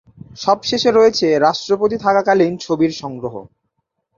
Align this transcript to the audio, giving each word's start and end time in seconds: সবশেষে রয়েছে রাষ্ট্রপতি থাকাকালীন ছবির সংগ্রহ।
সবশেষে 0.37 0.89
রয়েছে 0.91 1.27
রাষ্ট্রপতি 1.39 1.95
থাকাকালীন 1.97 2.53
ছবির 2.57 2.91
সংগ্রহ। 3.01 3.35